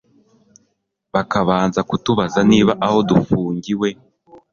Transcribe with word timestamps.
bakabanza 1.13 1.79
kutubaza 1.89 2.39
niba 2.51 2.73
aho 2.85 2.97
dufungiwe 3.09 3.89